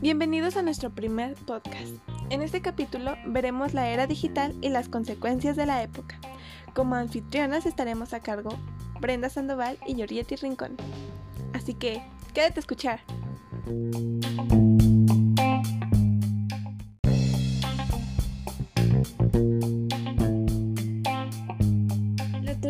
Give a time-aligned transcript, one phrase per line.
[0.00, 1.94] Bienvenidos a nuestro primer podcast.
[2.28, 6.18] En este capítulo veremos la era digital y las consecuencias de la época.
[6.74, 8.50] Como anfitrionas estaremos a cargo
[9.00, 10.76] Brenda Sandoval y Yorietti Rincón.
[11.54, 12.02] Así que,
[12.34, 13.00] quédate a escuchar.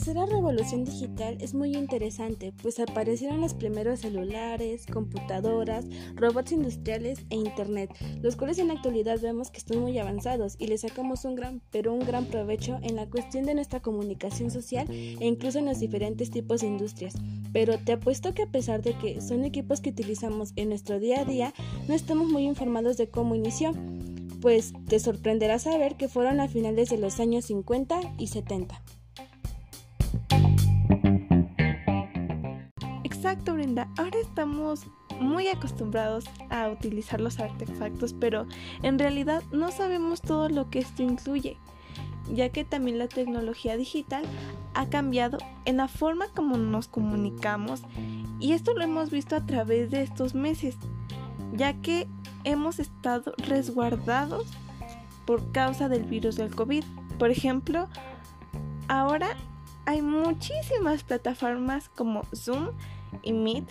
[0.00, 5.84] Tercera revolución digital es muy interesante, pues aparecieron los primeros celulares, computadoras,
[6.14, 7.90] robots industriales e internet,
[8.22, 11.60] los cuales en la actualidad vemos que están muy avanzados y les sacamos un gran,
[11.70, 15.80] pero un gran provecho en la cuestión de nuestra comunicación social e incluso en los
[15.80, 17.12] diferentes tipos de industrias.
[17.52, 21.20] Pero te apuesto que a pesar de que son equipos que utilizamos en nuestro día
[21.20, 21.52] a día,
[21.88, 23.74] no estamos muy informados de cómo inició
[24.40, 28.82] pues te sorprenderá saber que fueron a finales de los años 50 y 70.
[33.40, 33.88] Exacto, Brenda.
[33.96, 34.84] Ahora estamos
[35.18, 38.44] muy acostumbrados a utilizar los artefactos, pero
[38.82, 41.56] en realidad no sabemos todo lo que esto incluye,
[42.30, 44.24] ya que también la tecnología digital
[44.74, 47.80] ha cambiado en la forma como nos comunicamos
[48.40, 50.76] y esto lo hemos visto a través de estos meses,
[51.54, 52.08] ya que
[52.44, 54.48] hemos estado resguardados
[55.24, 56.84] por causa del virus del COVID.
[57.18, 57.88] Por ejemplo,
[58.86, 59.34] ahora
[59.86, 62.68] hay muchísimas plataformas como Zoom
[63.22, 63.64] y Meet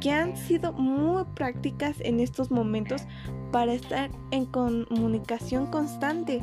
[0.00, 3.02] que han sido muy prácticas en estos momentos
[3.50, 6.42] para estar en comunicación constante.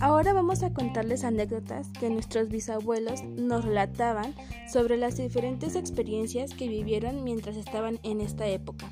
[0.00, 4.34] Ahora vamos a contarles anécdotas que nuestros bisabuelos nos relataban
[4.70, 8.90] sobre las diferentes experiencias que vivieron mientras estaban en esta época.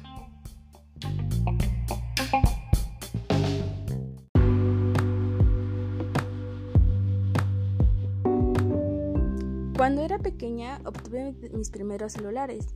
[9.89, 12.67] Cuando era pequeña obtuve mis primeros celulares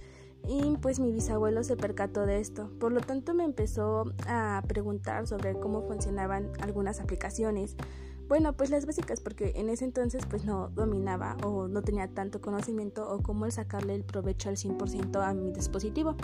[0.49, 2.71] y pues mi bisabuelo se percató de esto.
[2.81, 7.77] Por lo tanto me empezó a preguntar sobre cómo funcionaban algunas aplicaciones.
[8.29, 12.41] Bueno, pues las básicas porque en ese entonces pues no dominaba o no tenía tanto
[12.41, 16.17] conocimiento o cómo sacarle el provecho al 100% a mi dispositivo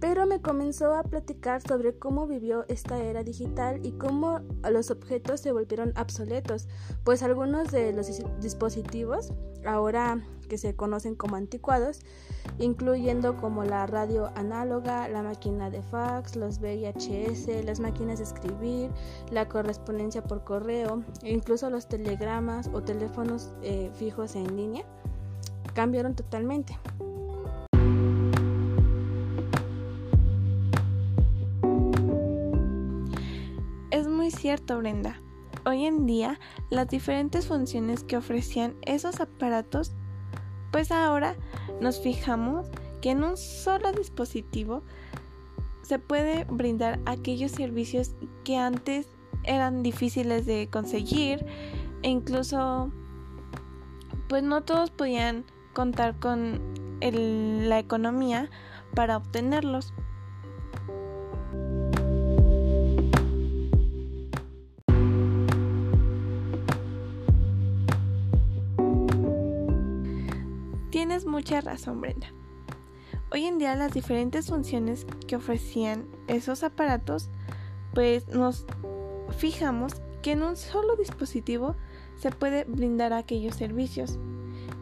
[0.00, 5.40] pero me comenzó a platicar sobre cómo vivió esta era digital y cómo los objetos
[5.40, 6.68] se volvieron obsoletos,
[7.04, 8.08] pues algunos de los
[8.40, 9.32] dispositivos,
[9.64, 12.00] ahora que se conocen como anticuados,
[12.58, 18.90] incluyendo como la radio análoga, la máquina de fax, los VHS, las máquinas de escribir,
[19.30, 24.84] la correspondencia por correo, e incluso los telegramas o teléfonos eh, fijos en línea,
[25.74, 26.78] cambiaron totalmente.
[34.34, 35.20] Cierto, Brenda.
[35.64, 36.38] Hoy en día,
[36.70, 39.92] las diferentes funciones que ofrecían esos aparatos,
[40.70, 41.36] pues ahora
[41.80, 42.68] nos fijamos
[43.00, 44.82] que en un solo dispositivo
[45.82, 49.08] se puede brindar aquellos servicios que antes
[49.44, 51.46] eran difíciles de conseguir
[52.02, 52.92] e incluso
[54.28, 56.60] pues no todos podían contar con
[57.00, 58.50] la economía
[58.94, 59.94] para obtenerlos.
[71.18, 72.28] Tienes mucha razón, Brenda.
[73.32, 77.28] Hoy en día las diferentes funciones que ofrecían esos aparatos,
[77.92, 78.66] pues nos
[79.36, 81.74] fijamos que en un solo dispositivo
[82.14, 84.16] se puede brindar aquellos servicios.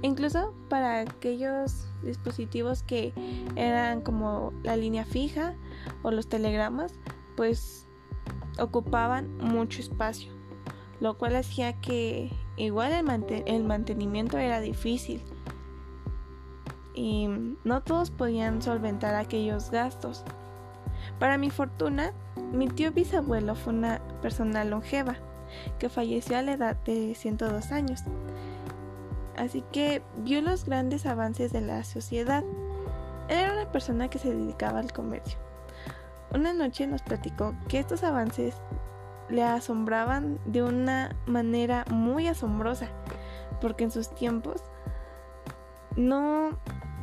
[0.03, 3.15] Incluso para aquellos dispositivos que
[3.57, 5.55] eran como la línea fija
[6.03, 6.93] o los telegramas,
[7.35, 7.89] pues
[8.59, 10.35] ocupaban mucho espacio,
[11.01, 15.23] lo cual hacía que igual el, el mantenimiento era difícil
[16.97, 17.29] y
[17.63, 20.25] no todos podían solventar aquellos gastos.
[21.21, 22.13] Para mi fortuna,
[22.53, 25.17] mi tío bisabuelo fue una persona longeva
[25.79, 28.03] que falleció a la edad de 102 años.
[29.37, 32.43] Así que vio los grandes avances de la sociedad.
[33.29, 35.39] era una persona que se dedicaba al comercio.
[36.33, 38.57] Una noche nos platicó que estos avances
[39.29, 42.89] le asombraban de una manera muy asombrosa,
[43.61, 44.63] porque en sus tiempos
[45.97, 46.51] no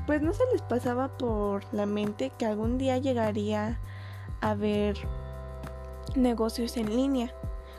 [0.05, 3.79] pues no se les pasaba por la mente que algún día llegaría
[4.41, 4.97] a ver
[6.15, 7.33] negocios en línea.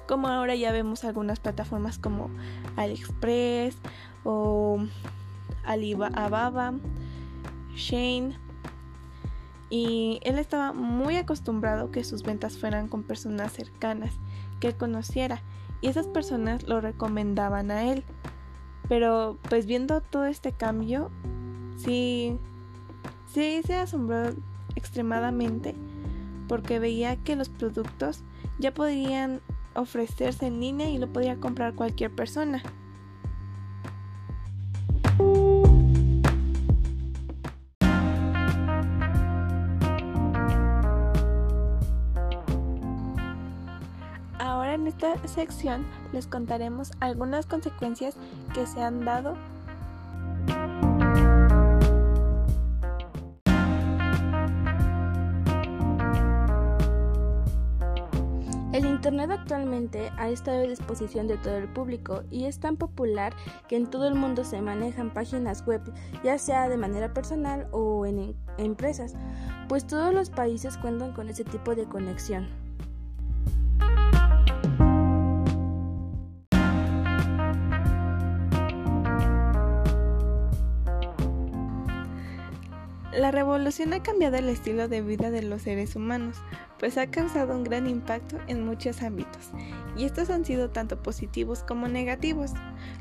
[0.07, 2.31] Como ahora ya vemos algunas plataformas como
[2.77, 3.77] AliExpress
[4.23, 4.79] o
[5.65, 6.75] Alibaba,
[7.75, 8.39] Shane
[9.71, 14.13] y él estaba muy acostumbrado que sus ventas fueran con personas cercanas
[14.61, 15.43] que él conociera
[15.81, 18.05] y esas personas lo recomendaban a él.
[18.89, 21.11] Pero pues viendo todo este cambio,
[21.77, 22.39] sí,
[23.33, 24.31] sí se asombró
[24.77, 25.75] extremadamente
[26.49, 28.23] porque veía que los productos
[28.59, 29.41] ya podían
[29.75, 32.63] ofrecerse en línea y lo podía comprar cualquier persona.
[44.39, 48.17] Ahora en esta sección les contaremos algunas consecuencias
[48.53, 49.37] que se han dado
[59.05, 63.37] Internet actualmente ha estado a disposición de todo el público y es tan popular
[63.69, 65.83] que en todo el mundo se manejan páginas web,
[66.23, 69.15] ya sea de manera personal o en empresas,
[69.69, 72.64] pues todos los países cuentan con ese tipo de conexión.
[83.17, 86.37] La revolución ha cambiado el estilo de vida de los seres humanos,
[86.81, 89.51] pues ha causado un gran impacto en muchos ámbitos,
[89.97, 92.51] y estos han sido tanto positivos como negativos.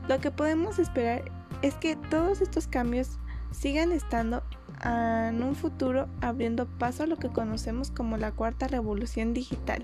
[0.08, 1.24] Lo que podemos esperar
[1.64, 3.18] es que todos estos cambios
[3.50, 4.44] sigan estando
[4.84, 9.84] en un futuro abriendo paso a lo que conocemos como la cuarta revolución digital.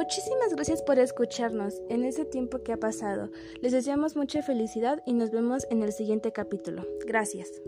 [0.00, 3.28] Muchísimas gracias por escucharnos en ese tiempo que ha pasado.
[3.60, 6.86] Les deseamos mucha felicidad y nos vemos en el siguiente capítulo.
[7.06, 7.60] Gracias.